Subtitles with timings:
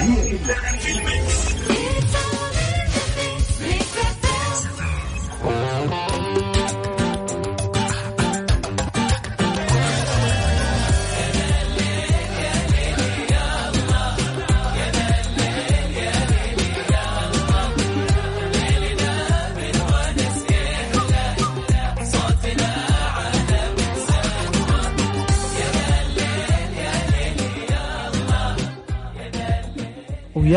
[0.00, 1.19] هي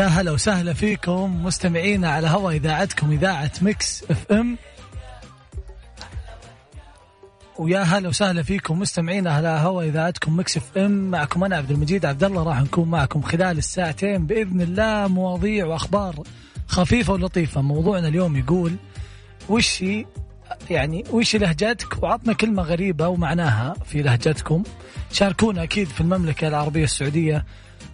[0.04, 4.56] ويا هلا وسهلا فيكم مستمعينا على هوا إذاعتكم إذاعة Mix FM.
[7.58, 11.10] ويا هلا وسهلا فيكم مستمعينا على هوا إذاعتكم Mix FM.
[11.10, 15.08] معكم أنا عبد المجيد عبد الله راح نكون معكم خلال الساعتين بإذن الله.
[15.08, 16.14] مواضيع وأخبار
[16.66, 17.60] خفيفة ولطيفة.
[17.60, 18.76] موضوعنا اليوم يقول
[19.48, 19.84] وش
[20.70, 24.62] يعني وش لهجتك وعطنا كلمة غريبة ومعناها في لهجتكم.
[25.12, 27.44] شاركونا أكيد في المملكة العربية السعودية.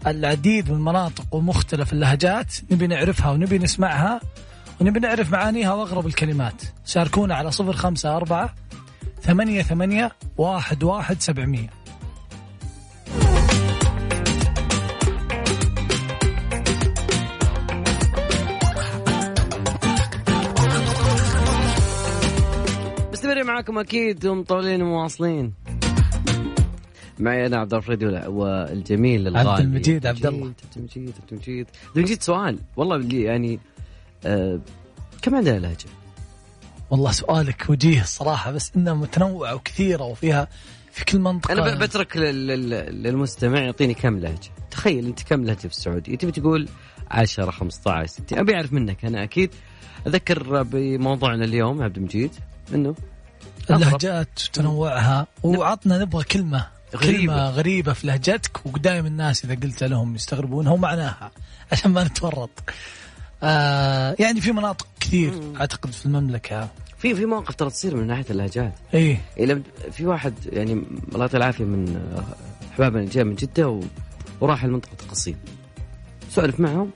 [0.07, 4.21] العديد من المناطق ومختلف اللهجات نبي نعرفها ونبي نسمعها
[4.81, 6.63] ونبي نعرف معانيها وأغرب الكلمات.
[6.85, 8.55] شاركونا على صفر خمسة أربعة
[9.23, 11.71] ثمانية ثمانية واحد واحد سبعمية.
[23.13, 25.55] مستمرين معاكم أكيد ومطولين ومواصلين.
[27.21, 29.51] معي أنا عبد الفريد والجميل الغالي.
[29.51, 30.47] عبد المجيد عبد الله.
[30.47, 32.59] عبد المجيد عبد المجيد عبد المجيد سؤال.
[32.77, 33.61] والله اللي يعني
[34.27, 34.61] آه
[35.23, 35.87] كم عندنا لهجه؟
[36.91, 40.49] والله سؤالك وجيه الصراحة بس إنها متنوعة وكثيرة وفيها
[40.93, 41.53] في كل منطقة.
[41.53, 46.33] أنا بترك لل- لل- للمستمع يعطيني كم لهجه تخيل أنت كم لهجه في السعودية؟ تبي
[46.33, 46.69] تقول
[47.11, 49.51] 10 15 60 أبي أعرف منك أنا أكيد.
[50.07, 52.31] أذكر بموضوعنا اليوم عبد المجيد
[52.75, 52.95] إنه
[53.71, 57.19] اللهجات وتنوعها وعطنا نبغى كلمة غريبة.
[57.19, 61.31] كلمة غريبة في لهجتك ودائما الناس إذا قلت لهم يستغربونها ومعناها
[61.73, 62.51] عشان ما نتورط.
[63.43, 66.69] آه يعني في مناطق كثير أعتقد في المملكة.
[66.99, 68.73] في في مواقف ترى تصير من ناحية اللهجات.
[68.95, 69.63] إيه لم-
[69.93, 72.01] في واحد يعني الله يعطيه العافية من
[72.73, 73.81] احبابنا اللي جاء من جدة و...
[74.41, 75.37] وراح لمنطقه القصيم
[76.31, 76.91] سولف معهم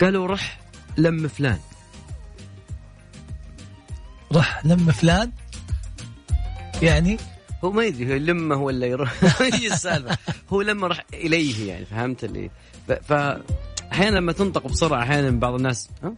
[0.00, 0.60] قالوا رح
[0.96, 1.58] لم فلان.
[4.32, 5.30] رح لما فلان؟
[6.82, 7.16] يعني
[7.64, 9.24] هو ما يدري هو لمه ولا يروح؟
[9.54, 10.18] هي السالفة؟
[10.50, 12.50] هو لما راح إليه يعني فهمت اللي؟
[12.88, 12.92] ف...
[12.92, 13.12] ف...
[13.92, 16.14] أحيانا لما تنطق بسرعة أحيانا بعض الناس ها؟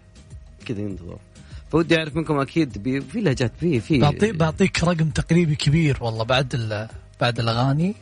[0.66, 1.19] كذا ينتظر.
[1.72, 3.03] فودي أعرف منكم أكيد.
[3.12, 6.54] في لهجات في في بعطي بعطيك رقم تقريبي كبير والله بعد
[7.21, 7.94] بعد الأغاني.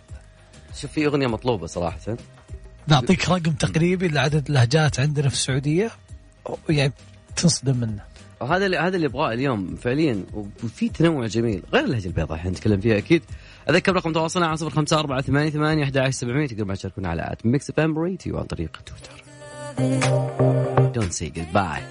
[0.81, 2.17] شوف في أغنية مطلوبة صراحة.
[2.89, 5.91] بعطيك رقم تقريبي لعدد اللهجات عندنا في السعودية
[6.69, 6.93] يعني
[7.37, 8.12] تنصدم منه.
[8.43, 10.25] وهذا اللي هذا اللي ابغاه اليوم فعليا.
[10.65, 11.63] وفي تنوع جميل.
[11.73, 13.23] غير اللهجة البيضاء إحنا نتكلم فيها أكيد.
[13.71, 17.09] أذكر رقم تواصلنا على صفر خمسة أربعة ثمانية ثمانية أحد عشر سبعمية تقدر ما تشاركونا
[17.09, 19.23] على at Mix FM Radio عن طريق تويتر.
[20.93, 21.83] Don't say goodbye.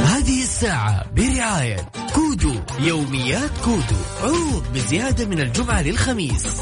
[0.00, 1.76] هذه الساعة برعاية
[2.14, 2.54] كودو.
[2.80, 4.00] يوميات كودو.
[4.22, 6.60] عروض بزيادة من الجمعة للخميس.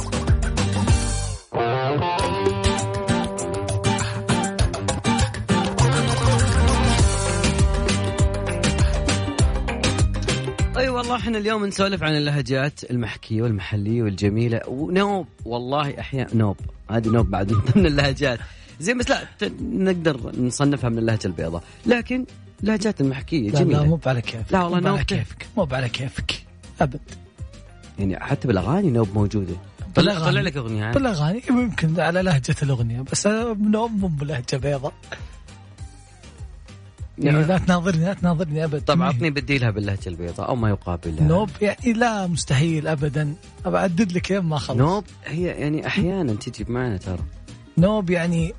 [11.12, 14.60] اي والله إحنا اليوم نسولف عن اللهجات المحكية والمحلية والجميلة.
[14.68, 16.56] ونوب والله أحيانا نوب.
[16.90, 18.38] هذه نوب بعد من ضمن اللهجات.
[18.80, 19.28] زين بس لا
[19.60, 21.62] نقدر نصنفها من اللهجة البيضاء.
[21.86, 22.24] لكن
[22.62, 23.80] اللهجات المحكية لا جميلة.
[23.80, 24.52] لا مو على كيفك.
[24.52, 25.46] لا والله على نوب كيفك.
[25.56, 26.32] مو على كيفك.
[26.80, 27.00] أبد.
[27.98, 29.54] يعني حتى بالأغاني نوب موجودة.
[29.94, 30.18] طلع.
[30.18, 30.88] طلع لك أغنية.
[30.88, 34.92] ها؟ بالأغاني يمكن على لهجة الأغنية بس أنا نوب مو بلهجة بيضاء.
[37.22, 41.24] يعني يعني لا تناظرني لا تناظرني ابد طب عطني بديلها باللهجة البيضاء أو ما يقابلها.
[41.24, 43.34] نوب يعني لا مستحيل ابدا.
[43.64, 47.24] أبى أعدد لك لين ما اخلص نوب هي يعني أحيانا تجي معنا ترى.
[47.78, 48.54] نوب يعني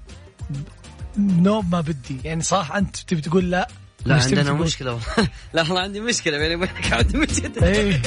[1.17, 2.17] نوب ما بدي.
[2.23, 3.67] يعني صح أنت تبي تقول لا؟
[4.05, 5.05] لا عندنا تقول؟ مشكلة والله.
[5.53, 6.93] لا والله عندي مشكلة بيني وبينك.
[6.93, 8.01] عندي مشكله إيه.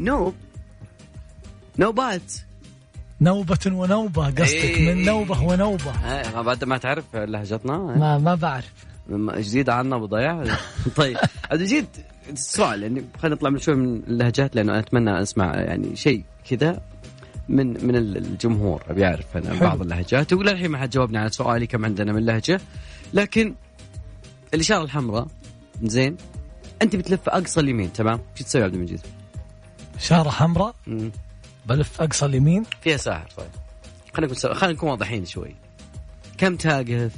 [0.00, 0.34] نوب.
[1.78, 2.32] نوبات.
[3.20, 4.40] نوبة ونوبة قصدك.
[4.54, 4.94] إيه.
[4.94, 5.90] من نوبة ونوبة.
[5.90, 7.78] آه، ما بعد ما تعرف لهجتنا.
[7.78, 8.72] ما ما بعرف.
[9.10, 10.44] جديد عنا أبو ضياع
[10.96, 11.16] طيب
[11.50, 11.86] عبد المجيد
[12.30, 16.80] السؤال يعني خلينا نطلع من شوي من اللهجات لأنه أنا أتمنى أسمع يعني شيء كذا
[17.48, 19.68] من من الجمهور أبي أعرف أنا حلو.
[19.68, 22.60] بعض اللهجات وللحين ما حد جاوبني على سؤالي كم عندنا من لهجة
[23.14, 23.54] لكن
[24.54, 25.26] الإشارة الحمراء
[25.82, 26.16] زين
[26.82, 29.00] أنت بتلف أقصى اليمين تمام شو تسوي يا عبد المجيد؟
[29.98, 30.74] شارة حمراء.
[31.66, 33.46] بلف أقصى اليمين فيها ساحر طيب
[34.14, 35.54] خلينا نكون خلينا نكون واضحين شوي
[36.38, 37.12] كم تاقف؟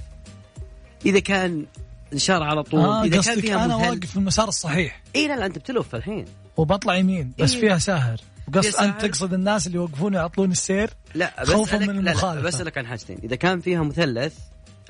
[1.06, 1.66] إذا كان
[2.12, 5.02] الاشاره على طول آه إذا كان فيها أنا واقف في المسار الصحيح.
[5.16, 6.24] إي لا لا أنت بتلف الحين.
[6.56, 7.60] وبطلع يمين بس إيه.
[7.60, 8.20] فيها ساهر.
[8.54, 8.76] قصد.
[8.76, 12.40] أنت تقصد الناس اللي يوقفون يعطلون السير لا خوفاً بسألك من لا لا.
[12.40, 13.18] بسألك عن حاجتين.
[13.24, 14.34] إذا كان فيها مثلث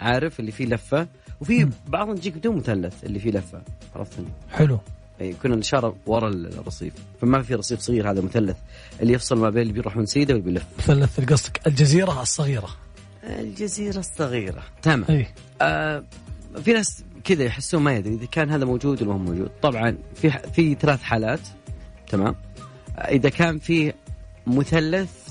[0.01, 1.07] عارف اللي فيه لفة
[1.41, 3.63] وفي بعضهم تجيك بدون مثلث اللي فيه لفة
[3.97, 4.79] عرفتني حلو.
[5.21, 6.93] أي يكون الاشاره ورا الرصيف.
[7.21, 8.57] فما في رصيف صغير هذا مثلث
[9.03, 10.65] اللي يفصل ما بين اللي بيروحون سيده واللي بيلف.
[10.79, 11.61] مثلث قصدك
[13.25, 13.41] الجزيرة الصغيرة.
[13.41, 15.05] الجزيره الصغيره تمام.
[15.11, 15.27] اي
[15.63, 16.05] آه
[16.65, 19.51] في ناس كذا يحسون ما يدري إذا كان هذا موجود ولا هو موجود.
[19.63, 21.41] طبعا في في ثلاث حالات.
[22.09, 22.37] تمام.
[22.99, 23.93] آه، إذا كان في
[24.47, 25.29] مثلث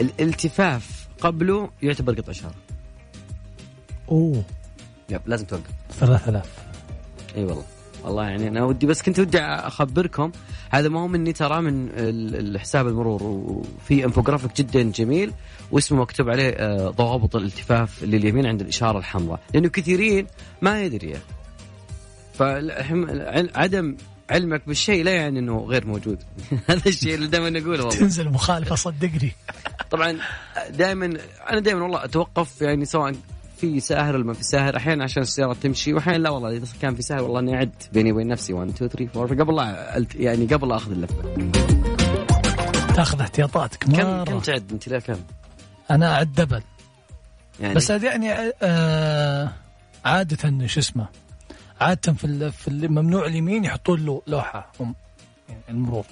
[0.00, 2.54] الالتفاف قبله يعتبر قطع اشاره
[4.08, 4.42] أوه.
[5.10, 5.70] يب لازم توقف.
[6.00, 6.46] 3000
[7.36, 7.64] إي والله.
[8.04, 10.32] والله يعني أنا ودي بس كنت ودي أخبركم
[10.70, 15.32] هذا ما هو مني ترى من ال- الحساب المرور وفي إنفوجرافيك جدا جميل
[15.70, 20.26] واسمه مكتوب عليه آه، ضوابط الالتفاف لليمين عند الإشارة الحمراء لأنه كثيرين
[20.62, 21.14] ما يدري
[22.34, 23.96] فعدم
[24.30, 26.18] علمك بالشيء لا يعني إنه غير موجود.
[26.70, 27.98] هذا الشيء اللي دائما نقوله والله.
[28.00, 29.32] تنزل مخالفة صدقني.
[29.90, 30.18] طبعا
[30.70, 31.12] دائما
[31.50, 33.14] أنا دائما والله أتوقف يعني سواء
[33.62, 36.94] في ساهر ولا ما في ساهر؟ أحيانا عشان السيارة تمشي واحيانا لا والله إذا كان
[36.94, 38.52] في ساهر والله إني أعد بيني وبين نفسي.
[38.52, 41.22] 1 2 3 4 فقبل لا ألت- يعني قبل لا أخذ اللفة.
[42.94, 43.84] تاخذ احتياطاتك.
[43.84, 44.24] كم مرة.
[44.24, 45.16] كم تعد؟ أنت لا كم؟
[45.90, 46.62] أنا أعد دبل.
[47.60, 49.52] يعني بس يعني آه
[50.04, 51.06] عادة شو اسمه
[51.80, 54.72] عادة في في ال- ممنوع اليمين يحطون له لوحة.
[54.80, 54.94] هم
[55.48, 56.04] يعني المرور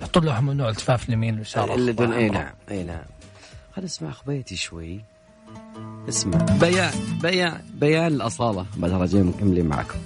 [0.00, 1.74] يحطون لوحة ممنوع التفاف اليمين واليسار.
[1.74, 2.28] اللي دون إي.
[2.28, 3.02] نعم إي نعم.
[3.76, 5.00] خلينا نسمع اخبيتي شوي.
[6.08, 6.38] اسمع.
[6.60, 6.92] بيان
[7.22, 8.66] بيان بيان الأصالة.
[8.76, 9.98] بعد راجعين مكملين معكم.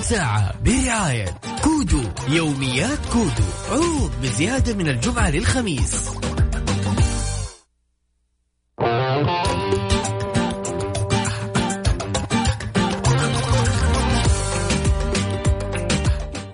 [0.00, 2.02] ساعة برعاية كودو.
[2.28, 3.44] يوميات كودو.
[3.70, 6.10] عروض بزيادة من الجمعة للخميس.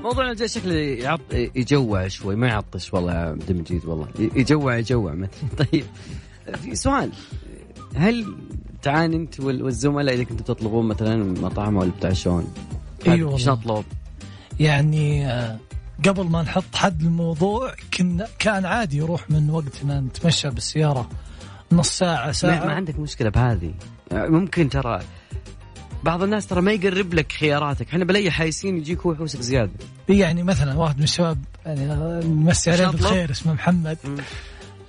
[0.03, 4.09] موضوعنا جاي شكله يعط يجوع شوي ما يعطش والله يا عبد المجيد والله.
[4.19, 5.13] يجوع يجوع.
[5.15, 5.29] مثلا
[5.73, 5.85] طيب.
[6.57, 7.13] في سؤال
[7.97, 8.37] هل
[8.83, 12.55] تعاني انت وال- والزملاء إذا كنتوا تطلبون مثلا مطعم ولا بتعشون؟
[13.09, 13.49] أيوه إيش.
[13.49, 13.85] نطلب؟
[14.61, 15.59] يعني آه،
[16.09, 21.09] قبل ما نحط حد للموضوع كنا كان عادي يروح من وقتنا نتمشى بالسيارة
[21.73, 23.75] نص ساعة ما, ساعة ما عندك مشكلة بهذه
[24.13, 24.99] ممكن ترى
[26.05, 29.71] بعض الناس ترى ما يقرب لك خياراتك إحنا بلاقي حايسين يجيك هو يحوسك زيادة
[30.09, 32.87] يعني مثلا واحد من الشباب يعني آه، نمسي عليه.
[32.89, 33.99] بالخير اسمه محمد.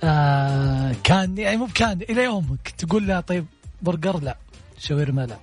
[0.04, 0.69] آه
[1.10, 2.68] كان يعني مو بكان إلى يومك.
[2.78, 3.46] تقول له طيب
[3.82, 4.36] برجر لا.
[4.78, 5.36] شاورما لا.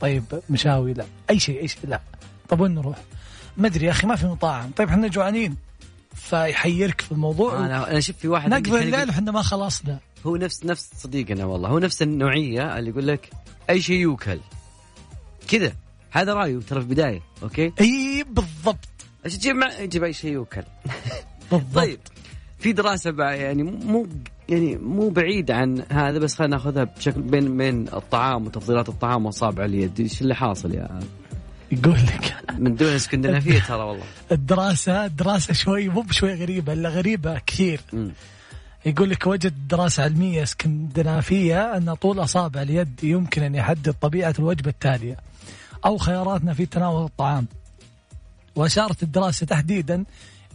[0.00, 1.06] طيب مشاوي لا.
[1.30, 2.00] أي شيء أي شيء لا.
[2.48, 2.98] طب وين نروح؟
[3.56, 4.70] ما أدري يا أخي ما في مطاعم.
[4.70, 5.56] طيب إحنا جوعانين.
[6.14, 7.58] فيحيرك في الموضوع.
[7.66, 9.98] أنا أنا شفت في واحد يقول- الليل وحنا ما خلصنا.
[10.26, 11.68] هو نفس نفس صديقنا والله.
[11.68, 13.30] هو نفس النوعية اللي يقول لك
[13.70, 14.40] أي شيء يوكل.
[15.48, 15.72] كذا.
[16.10, 18.88] هذا رأيه ترى في البداية okay؟ إي بالضبط.
[19.26, 20.62] إيش تجيب مع أي شيء يوكل.
[21.50, 21.74] بالضبط.
[21.74, 22.00] طيب
[22.58, 24.06] في دراسة بقى يعني مو
[24.48, 29.64] يعني مو بعيد عن هذا بس خلينا ناخذها بشكل بين بين الطعام وتفضيلات الطعام واصابع
[29.64, 31.00] اليد إيش اللي حاصل يا
[31.72, 32.36] يقول لك.
[32.58, 34.04] من دون اسكندنافيه ترى والله.
[34.32, 37.80] الدراسة دراسة شوي مو بشوي غريبة إلا غريبة كثير.
[37.92, 38.12] مم.
[38.86, 44.70] يقول لك وجد دراسة علمية إسكندنافية أن طول أصابع اليد يمكن أن يحدد طبيعة الوجبة
[44.70, 45.16] التالية
[45.84, 47.46] أو خياراتنا في تناول الطعام.
[48.56, 50.04] وأشارت الدراسة تحديدا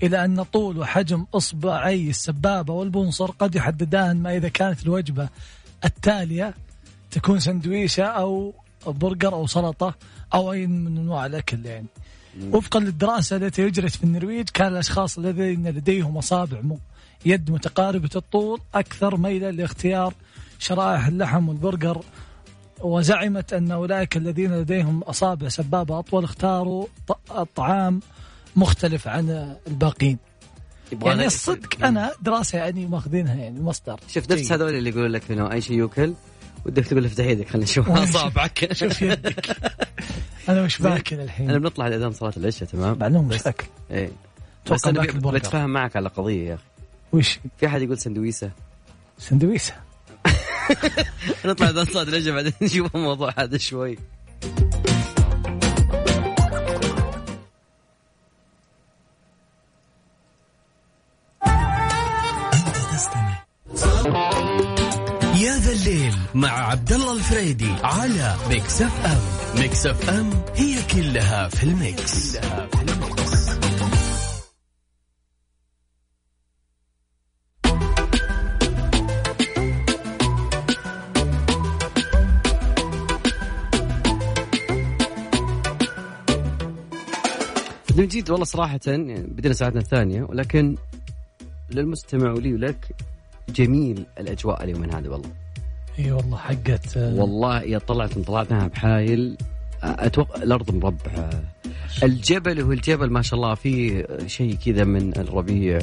[0.03, 5.29] إلى أن طول وحجم إصبعي السبابة والبنصر قد يحددان ما إذا كانت الوجبة
[5.85, 6.53] التالية
[7.11, 8.53] تكون سندويشة أو
[8.87, 9.95] برجر أو سلطة
[10.33, 11.87] أو أي من أنواع الأكل يعني.
[12.51, 16.61] وفقا للدراسة التي أجرت في النرويج كان الأشخاص الذين لديهم أصابع
[17.25, 20.13] يد متقاربة الطول أكثر ميلا لاختيار
[20.59, 22.01] شرائح اللحم والبرجر.
[22.81, 26.85] وزعمت أن أولئك الذين لديهم أصابع سبابة أطول اختاروا
[27.31, 27.99] الطعام
[28.55, 30.17] مختلف عن الباقين.
[31.01, 34.51] يعني الصدق أنا دراسة يعني ماخذينها يعني مصدر شوف نفس.
[34.51, 36.13] هذول اللي يقولوا لك إنه أي شيء يوكل
[36.65, 37.89] ودك تقول افتح يدك خلينا نشوف.
[38.09, 38.73] أصابعك.
[38.73, 39.57] شوف يدك.
[40.49, 44.11] أنا وش باكل أنا الحين بنطلع لاذان صلاة العشاء تمام؟ معلوم وش باكل إيه.
[44.65, 45.31] أتوقع بس أنا.
[45.31, 46.63] بتفاهم معك على قضية يا أخي.
[47.13, 48.51] وش؟ في أحد يقول سندويسة؟
[49.19, 49.73] سندويسة.
[51.45, 53.97] نطلع اذان صلاة العشاء بعدين نشوف الموضوع هذا شوي.
[66.35, 69.21] مع عبد الله الفريدي على Mix FM
[69.61, 73.53] Mix FM هي كلها في ال mix, كلها في ال mix.
[87.91, 90.75] المجيد والله صراحة بدينا ساعتنا الثانية ولكن
[91.69, 92.95] للمستمع ولي ولك
[93.49, 95.43] جميل الأجواء اليومين هذه والله
[95.99, 99.37] إي والله حقت آه، والله يا طلعت طلعتها بحايل.
[99.83, 101.29] أتوقع الأرض مربعة.
[102.03, 105.79] الجبل هو الجبل ما شاء الله فيه شيء كذا من الربيع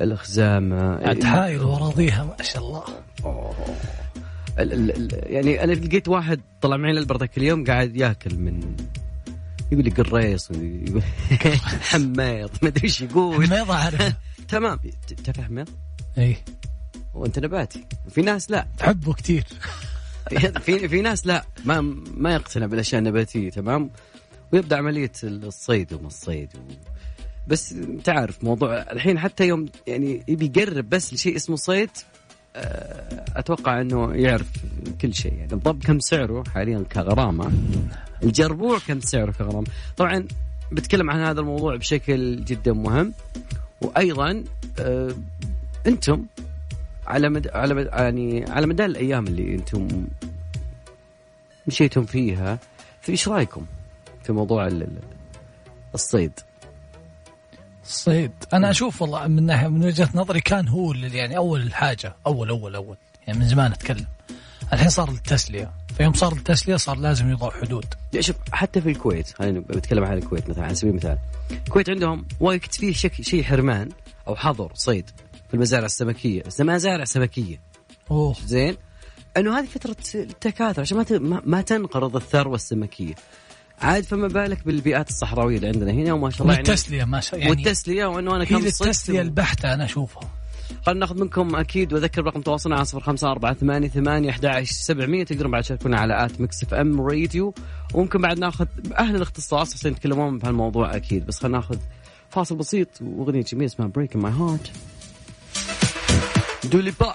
[0.00, 2.82] الخزامه عاد حايل وراضيها ما شاء الله.
[4.58, 8.60] ال- ال- ال- يعني أنا لقيت واحد طلع معي للبرتك اليوم قاعد ياكل من
[9.72, 11.02] يقول لي قريص ويقول
[11.90, 13.48] حميط ما أدري إيش يقول.
[13.48, 14.12] ما اعرف
[14.48, 14.78] تمام.
[15.24, 15.68] تاكل حميط
[16.18, 16.36] إي.
[17.18, 17.84] وانت نباتي.
[18.10, 18.66] في ناس لا.
[18.78, 19.44] تحبه كثير
[20.64, 21.44] في في, ناس لا.
[21.64, 21.80] ما
[22.16, 23.90] ما يقتنع بالأشياء النباتية تمام؟
[24.52, 26.72] ويبدأ عملية الصيد وما الصيد و...
[27.48, 31.90] بس تعرف موضوع الحين حتى يوم يعني يبي يقرب بس لشيء اسمه صيد
[32.56, 34.46] آه، أتوقع إنه يعرف
[35.00, 35.32] كل شيء.
[35.34, 37.52] يعني الضب كم سعره حاليا كغرامة.
[38.22, 39.66] الجربوع كم سعره كغرامة.
[39.96, 40.26] طبعا
[40.72, 43.12] بتكلم عن هذا الموضوع بشكل جدا مهم.
[43.80, 44.44] وأيضا
[44.78, 45.14] آه،
[45.86, 46.24] أنتم
[47.08, 47.48] على مد...
[47.48, 47.86] على مد...
[47.92, 49.88] يعني على مدار الأيام اللي أنتم
[51.66, 52.58] مشيتم فيها
[53.00, 53.66] في إيش رأيكم
[54.24, 54.98] في موضوع ال- ال-
[55.94, 56.32] الصيد؟
[57.84, 58.32] الصيد.
[58.52, 62.48] أنا أشوف والله من ناحية من وجهة نظري كان هو اللي يعني أول حاجة أول
[62.48, 62.96] أول أول
[63.26, 64.06] يعني من زمان أتكلم.
[64.72, 67.84] الحين صار للتسليه فيوم صار للتسليه صار لازم يوضع حدود.
[68.20, 71.18] شوف حتى في الكويت خلينا بتكلم عن الكويت مثلا على سبيل المثال.
[71.50, 72.92] الكويت عندهم وقت فيه.
[73.22, 73.88] شيء حرمان
[74.28, 75.10] أو حظر صيد.
[75.48, 76.42] في المزارع السمكية.
[76.42, 77.60] بس مزارع سمكيه
[78.10, 78.36] أوه.
[78.46, 78.76] زين؟
[79.36, 81.42] إنه هذه فترة التكاثر عشان ما.
[81.46, 83.14] ما- تنقرض الثروة السمكية.
[83.80, 87.40] عاد فما بالك بالبيئات الصحراوية اللي عندنا هنا وما شاء الله يعني والتسلية ما شاء
[87.40, 90.22] يعني والتسلية وإنه أنا كم التسلية البحتة أنا أشوفها.
[90.86, 94.72] خلينا ناخذ منكم أكيد وأذكر رقم تواصلنا على صفر خمسة أربعة ثمانية ثمانية أحد عشر
[94.72, 95.24] سبعمية.
[95.24, 97.54] تقدرون بعد تشاركونا على at Mix FM Radio.
[97.94, 98.66] وممكن بعد ناخذ
[98.98, 101.26] أهل الاختصاص عشان يتكلمون بهالموضوع أكيد.
[101.26, 101.76] بس خلينا ناخذ
[102.30, 104.70] فاصل بسيط وأغنية جميلة اسمها Break My Heart
[106.72, 107.14] Dua Lipa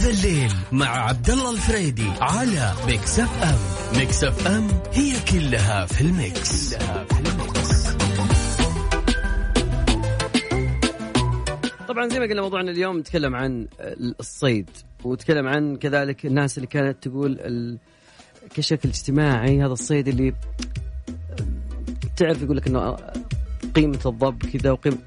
[0.00, 3.58] ذا الليل مع عبد الله الفريدي على Mix FM
[3.98, 7.86] Mix FM هي كلها في ال mix, كلها في ال mix.
[11.88, 13.68] طبعا زي ما قلنا موضوعنا اليوم نتكلم عن
[14.20, 14.70] الصيد
[15.04, 17.78] ونتكلم عن كذلك الناس اللي كانت تقول ال...
[18.54, 20.34] كشكل اجتماعي هذا الصيد اللي
[22.16, 22.96] تعرف يقول لك إنه
[23.74, 24.98] قيمة الضب كذا وقيمه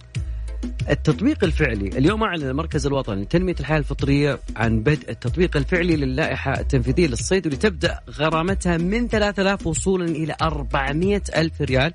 [0.90, 7.08] التطبيق الفعلي اليوم أعلن المركز الوطني لتنمية الحياة الفطرية عن بدء التطبيق الفعلي للائحة التنفيذية
[7.08, 11.94] للصيد واللي تبدا غرامتها من 3000 وصولا إلى 400 ألف ريال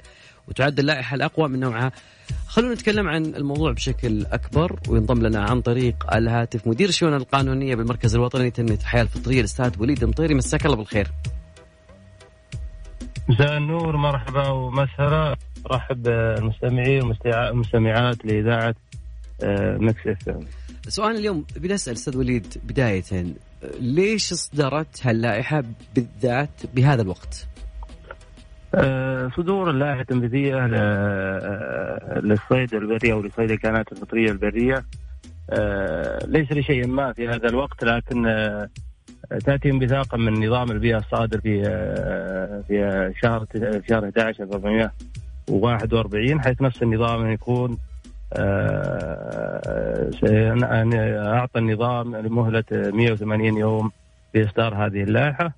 [0.48, 1.92] وتعد اللائحة الأقوى من نوعها.
[2.46, 8.14] خلونا نتكلم عن الموضوع بشكل أكبر وينضم لنا عن طريق الهاتف مدير الشؤون القانونية بالمركز
[8.14, 10.34] الوطني لتنمية الحياة الفطرية الأستاذ وليد مطيري.
[10.34, 11.08] مساك الله بالخير.
[13.28, 15.36] مساء النور مرحبا ومسهلا
[15.66, 18.74] رحب المستمعين والمستمعات لإذاعة
[19.42, 20.40] آه، Mix FM.
[20.88, 23.02] سؤال اليوم بنسال أستاذ وليد بداية
[23.80, 25.62] ليش اصدرت هاللائحة
[25.94, 27.46] بالذات بهذا الوقت؟
[28.74, 29.72] آه، صدور
[30.66, 34.84] ل- آه، للصيد البري أو لصيد الكائنات الفطرية البرية.
[35.50, 38.68] آه، ليس لشيء ما في هذا الوقت لكن آه،
[39.46, 44.44] تأتي انبثاقا من نظام البيئة الصادر في آه، في شهر في شهر 11
[45.50, 47.78] 1441 حيث نفس النظام يكون
[48.32, 50.10] آه،
[50.82, 50.92] أن
[51.26, 53.90] أعطى النظام مهلة 180 يوم
[54.34, 55.52] لإصدار هذه اللائحة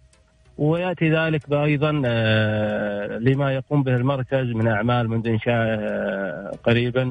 [0.58, 7.04] ويأتي ذلك أيضا آه، لما يقوم به المركز من أعمال منذ إنشاء آه، قريبا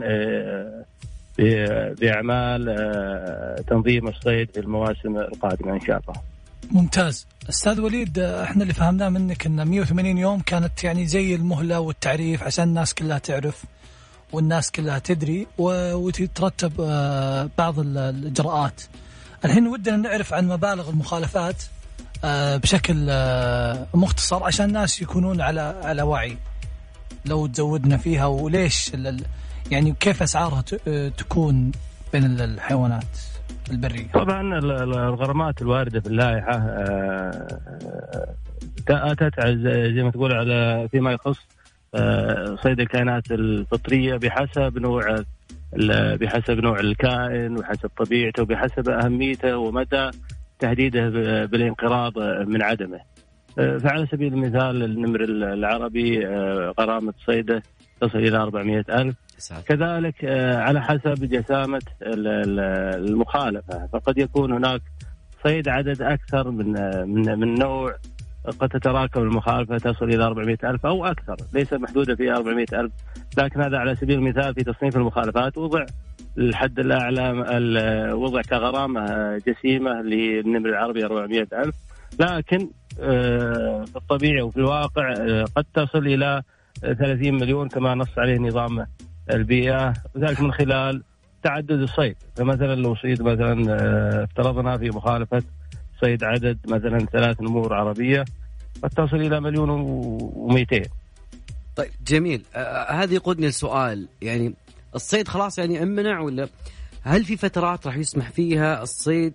[1.39, 6.21] ب- بأعمال آه، تنظيم الصيد في المواسم القادمة إن شاء الله.
[6.72, 12.44] ممتاز أستاذ وليد إحنا اللي فهمناه منك إن 180 يوم كانت يعني زي المهلة والتعريف
[12.44, 13.63] عشان الناس كلها تعرف
[14.32, 18.82] والناس كلها تدري وتترتب آه، بعض ال- الإجراءات.
[19.46, 21.63] الحين ودنا نعرف عن مبالغ المخالفات
[22.24, 26.38] آه، بشكل آه، مختصر عشان الناس يكونون على على وعي.
[27.25, 28.91] لو تزودنا فيها وليش
[29.72, 30.62] يعني كيف أسعارها
[31.18, 31.72] تكون
[32.13, 33.03] بين ال- الحيوانات
[33.71, 34.07] البرية.
[34.13, 37.47] طبعا ال- ال- الغرامات الواردة في اللائحة آه،
[38.89, 41.39] أتت على- زي ما تقول على فيما يخص
[41.95, 45.23] آه، صيد الكائنات الفطرية بحسب نوع
[46.15, 50.09] بحسب نوع الكائن وحسب طبيعته وبحسب أهميته ومدى
[50.59, 51.09] تهديده
[51.45, 52.99] بالانقراض من عدمه.
[53.59, 55.23] آه، فعلى سبيل المثال النمر
[55.53, 57.63] العربي آه، غرامة صيده
[58.01, 59.15] تصل إلى 400 ألف.
[59.67, 62.60] كذلك آه، على حسب جسامة ال- ال-
[63.10, 64.81] المخالفة فقد يكون هناك
[65.43, 67.96] صيد عدد أكثر من آه، من من نوع
[68.60, 72.91] قد تتراكم المخالفة تصل إلى 400 ألف أو أكثر ليس محدودة في 400 ألف.
[73.38, 75.86] لكن هذا على سبيل المثال في تصنيف المخالفات وضع
[76.38, 77.31] الحد الأعلى
[78.13, 81.75] وضع كغرامة جسيمة للنمر العربي 400 ألف.
[82.20, 86.41] لكن آه، في الطبيعي وفي الواقع آه، قد تصل إلى
[86.81, 88.85] 30 مليون كما نص عليه نظام
[89.31, 91.03] البيئة وذلك من خلال
[91.43, 92.15] تعدد الصيد.
[92.35, 95.43] فمثلا لو صيد مثلا آه، افترضنا في مخالفة
[96.01, 98.25] صيد عدد مثلا ثلاث نمور عربية
[98.83, 100.88] قد تصل إلى مليون و200
[101.75, 102.41] طيب جميل.
[102.55, 104.07] آه هذا يقودني لسؤال.
[104.21, 104.53] يعني
[104.95, 106.47] الصيد خلاص يعني امنع ولا
[107.01, 109.33] هل في فترات راح يسمح فيها الصيد؟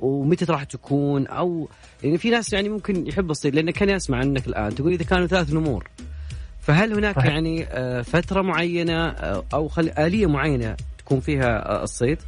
[0.00, 1.68] ومتى راح تكون؟ أو
[2.04, 5.26] يعني في ناس يعني ممكن يحب الصيد لأن كان يسمع عنك الآن تقول إذا كانوا
[5.26, 5.88] ثلاث نمور
[6.62, 7.32] فهل هناك صحيح.
[7.32, 9.92] يعني آه، فترة معينة آه، أو خل...
[9.98, 12.18] آلية معينة تكون فيها آه، الصيد؟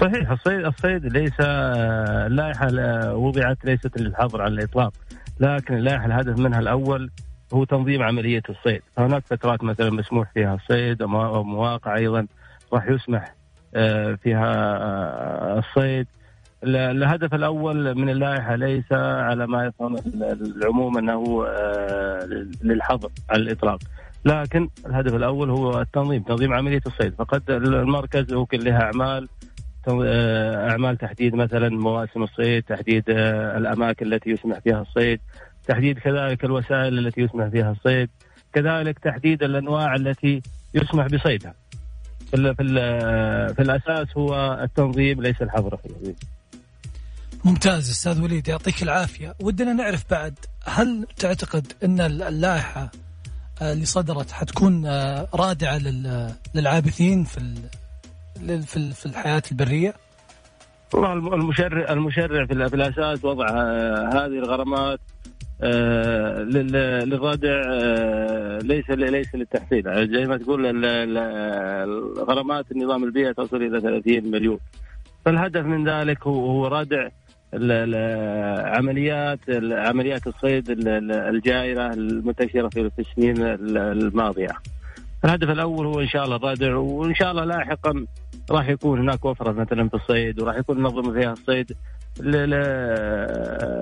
[0.00, 2.66] صحيح الصيد الصيد ليس اللائحة
[3.14, 4.92] وضعت ليست للحظر على الإطلاق
[5.40, 7.10] لكن اللائحة الهدف منها الأول
[7.54, 12.26] هو تنظيم عملية الصيد هناك فترات مثلا مسموح فيها الصيد أو مواقع أيضا
[12.72, 13.34] راح يسمح
[14.22, 14.48] فيها
[15.58, 16.06] الصيد
[16.64, 19.96] الهدف الأول من اللائحة ليس على ما يفهم
[20.56, 23.78] العموم أنه آه، للحظر على الإطلاق.
[24.24, 27.14] لكن الهدف الأول هو التنظيم تنظيم عملية الصيد.
[27.14, 29.28] فقد المركز وكل لها أعمال
[29.88, 35.20] آه، أعمال تحديد مثلا مواسم الصيد تحديد آه، الأماكن التي يسمح فيها الصيد
[35.68, 38.10] تحديد كذلك الوسائل التي يسمح فيها الصيد
[38.52, 40.42] كذلك تحديد الأنواع التي
[40.74, 41.54] يسمح بصيدها.
[42.30, 42.54] في,
[43.54, 45.78] في, الأساس هو التنظيم ليس الحظر.
[47.44, 49.34] ممتاز أستاذ وليد يعطيك العافية.
[49.40, 50.34] ودنا نعرف بعد
[50.64, 52.90] هل تعتقد إن اللائحة
[53.62, 55.78] آه، اللي صدرت حتكون آه، رادعة
[56.54, 57.54] للعابثين في
[58.66, 59.94] في في الحياة البرية؟
[60.94, 65.00] والله المشرع المشرع في الأساس وضع آه، هذه الغرامات
[67.04, 67.62] للردع
[68.62, 69.84] ليس ليس للتحصيل.
[70.16, 70.84] زي ما تقول
[71.86, 74.58] الغرامات النظام البيئه تصل إلى 30 مليون.
[75.24, 77.08] فالهدف من ذلك هو ردع
[77.54, 79.38] العمليات
[79.72, 80.64] عمليات الصيد
[81.10, 83.42] الجائرة المنتشرة في السنين
[83.76, 84.52] الماضية.
[85.24, 88.06] الهدف الأول هو إن شاء الله الردع وإن شاء الله لاحقا
[88.50, 91.72] راح يكون هناك وفرة مثلا في الصيد وراح يكون نظم فيها الصيد
[92.20, 93.72] لهذه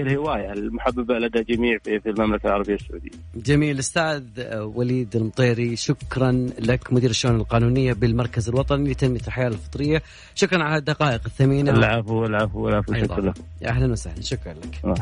[0.00, 3.10] الهواية المحببة لدى جميع في, في المملكة العربية السعودية.
[3.36, 3.78] جميل.
[3.78, 4.22] أستاذ
[4.54, 10.02] وليد المطيري شكرا لك مدير الشؤون القانونية بالمركز الوطني لتنمية الحياة الفطرية،
[10.34, 11.70] شكرا على الدقائق الثمينة.
[11.70, 12.94] العفو العفو العفو.
[12.94, 13.34] شكرا.
[13.62, 14.20] يا أهلا وسهلا.
[14.20, 14.98] شكرا لك.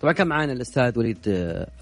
[0.00, 1.18] طبعا كان معنا الأستاذ وليد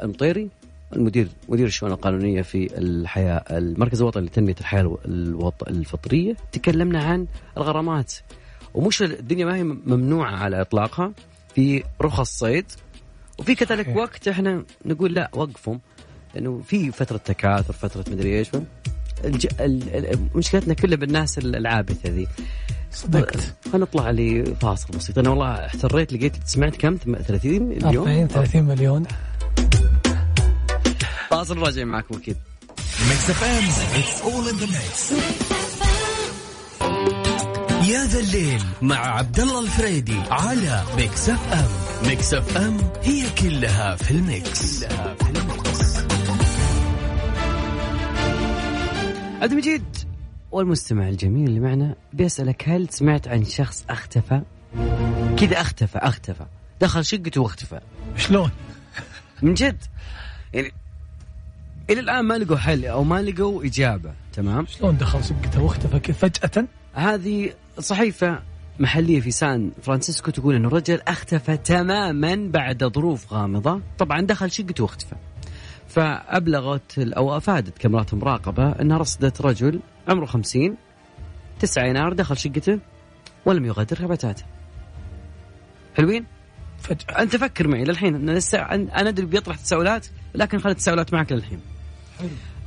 [0.02, 0.48] المطيري.
[0.96, 4.98] المدير مدير الشؤون القانونية في الحياة المركز الوطني لتنمية الحياة
[5.68, 6.36] الفطرية.
[6.52, 7.26] تكلمنا عن
[7.56, 8.12] الغرامات.
[8.74, 11.12] ومش الدنيا ما هي ممنوعة على إطلاقها.
[11.54, 12.66] في رخص صيد.
[13.38, 15.80] وفي كذلك وقت إحنا نقول لا وقفهم.
[16.34, 18.50] لأنه في فترة تكاثر فترة مدري إيش.
[19.24, 19.46] الج...
[20.34, 22.26] مشكلتنا كلها بالناس العابثة ذي.
[22.90, 23.54] صدقت.
[23.64, 25.18] خلينا نطلع لفاصل بسيط.
[25.18, 28.08] أنا والله احتريت لقيت سمعت كم؟ 30 مليون.
[28.08, 29.04] 40 30 مليون.
[31.34, 32.36] فاصل راجع معكم أكيد.
[33.08, 35.12] ميكس اف ام اتس اول ان ذا ميكس
[37.90, 41.68] يا ذا الليل مع عبد الله الفريدي على Mix FM
[42.08, 45.98] Mix FM هي كلها في ال mix, كلها في ال mix.
[49.42, 49.96] عبد المجيد
[50.52, 54.42] والمستمع الجميل اللي معنا بيسألك هل سمعت عن شخص اختفى؟
[55.38, 56.46] كذا اختفى اختفى.
[56.80, 57.80] دخل شقته واختفى.
[58.16, 58.50] شلون؟
[59.42, 59.82] من جد؟
[60.52, 60.72] يعني
[61.90, 66.18] إلى الآن ما لقوا حل أو ما لقوا إجابة تمام؟ شلون دخل شقته واختفى كيف
[66.18, 68.42] فجأة؟ هذه صحيفة
[68.78, 73.80] محلية في سان فرانسيسكو تقول انه الرجل أختفى تماما بعد ظروف غامضة.
[73.98, 75.14] طبعا دخل شقته واختفى.
[75.88, 80.76] فأبلغت أو أفادت كاميرات المراقبه انها رصدت رجل عمره 50
[81.60, 82.78] 9 يناير دخل شقته
[83.46, 84.44] ولم يغادرها بتاتا
[85.96, 86.24] حلوين؟
[86.78, 87.22] فجأة.
[87.22, 91.60] أنت فكر معي للحين أنا لسه أنا أدري بيطرح تساؤلات لكن خلت التساؤلات معك للحين.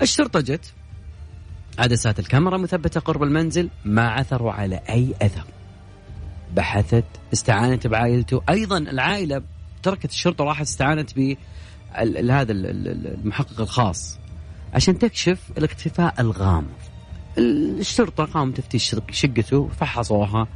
[0.01, 0.73] الشرطة جت.
[1.79, 5.43] عدسات الكاميرا مثبتة قرب المنزل ما عثروا على أي أثر.
[6.55, 8.41] بحثت استعانت بعائلته.
[8.49, 9.41] أيضا العائلة
[9.83, 11.37] تركت الشرطة وراحت استعانت ب
[12.31, 14.19] هذا المحقق الخاص.
[14.73, 16.77] عشان تكشف الاختفاء الغامض.
[17.37, 20.47] الشرطة قامت تفتيش شقته فحصوها.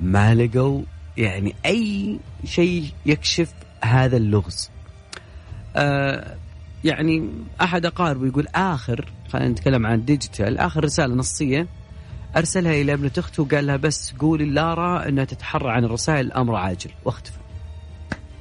[0.00, 0.82] ما لقوا
[1.16, 3.52] يعني أي شيء يكشف
[3.84, 4.70] هذا اللغز.
[5.76, 6.36] آه
[6.84, 11.66] يعني أحد أقاربه يقول آخر خلينا نتكلم عن ديجيتال آخر رسالة نصية
[12.36, 16.90] أرسلها إلى ابنة أخته وقال لها بس قولي لارا إنها تتحرى عن الرسائل الأمر عاجل
[17.04, 17.38] واختفى.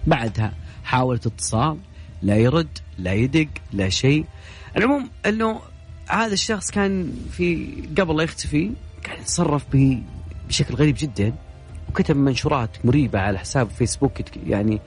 [0.08, 1.78] بعدها حاولت اتصال
[2.22, 4.26] لا يرد لا يدق لا شيء.
[4.78, 5.62] العموم إنه
[6.10, 8.72] هذا الشخص كان في قبل لا يختفي
[9.04, 9.66] كان يتصرف
[10.48, 11.34] بشكل غريب جدا
[11.90, 14.14] وكتب منشورات مريبة على حساب فيسبوك
[14.48, 14.82] يعني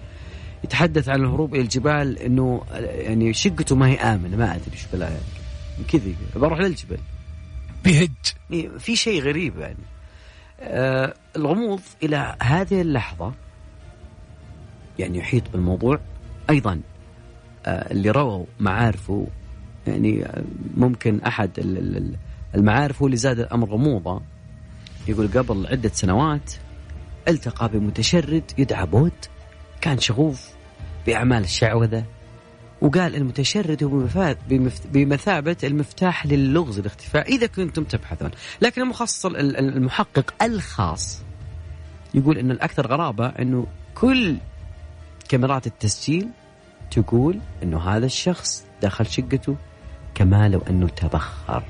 [0.65, 5.09] يتحدث عن الهروب إلى الجبال إنه يعني شقته ما هي آمنة ما أدري إيش بلا
[5.09, 6.03] يعني كذا
[6.37, 6.99] بروح للجبل.
[8.53, 9.77] إيه، في شيء غريب يعني.
[10.61, 13.33] آه الغموض إلى هذه اللحظة
[14.99, 15.99] يعني يحيط بالموضوع.
[16.51, 16.81] أيضا
[17.67, 19.27] آه اللي رووا معارفه
[19.87, 20.43] يعني آه،
[20.77, 22.17] ممكن أحد ال- ال- ال-
[22.55, 24.23] المعارف هو اللي زاد الامر غموضه.
[25.09, 26.53] يقول قبل عدة سنوات
[27.29, 29.13] التقى بمتشرد يدعى بود
[29.81, 30.49] كان شغوف
[31.07, 32.05] بأعمال الشعوذة
[32.81, 34.07] وقال المتشرد هو
[34.93, 38.31] بمثابة المفتاح للغز الاختفاء إذا كنتم تبحثون.
[38.61, 41.23] لكن المخصص ال- ال- المحقق الخاص
[42.15, 44.37] يقول أنه الأكثر غرابة أنه كل
[45.29, 46.29] كاميرات التسجيل
[46.91, 49.57] تقول أنه هذا الشخص دخل شقته
[50.15, 51.63] كما لو أنه تبخر.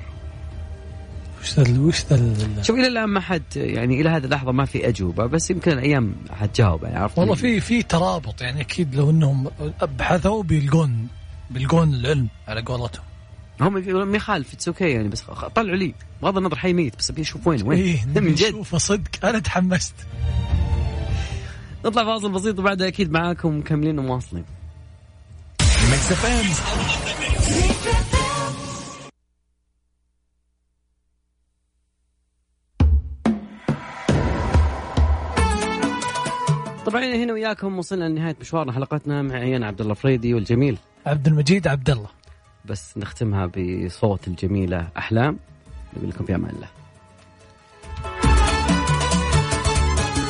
[1.42, 4.52] وش ذا ال- وش ذا ال- شوف إلى الآن ما حد يعني إلى هذه اللحظة
[4.52, 8.94] ما في أجوبة بس يمكن الأيام حتجاوب يعني عرفت؟ والله في في ترابط يعني أكيد
[8.94, 9.50] لو إنهم
[9.98, 11.08] بحثوا بيلقون
[11.50, 13.02] بيلقون العلم على قولتهم.
[13.60, 15.94] هم يقولون ما يخالف it's okay يعني بس خ- طلعوا لي.
[16.22, 18.46] بغض النظر حي ميت بس أبي أشوف وين وين إيه من جد.
[18.46, 19.24] نشوفه صدق.
[19.24, 19.94] أنا تحمست.
[21.84, 24.44] نطلع فاصل بسيط وبعدها أكيد معاكم مكملين ومواصلين.
[36.90, 40.78] طبعا هنا وياكم وصلنا لنهاية مشوارنا حلقتنا مع عيان عبد الله فريدي والجميل.
[41.06, 42.08] عبد المجيد عبد الله.
[42.64, 45.38] بس نختمها بصوت الجميلة أحلام.
[45.96, 46.79] نقول لكم في أمان الله.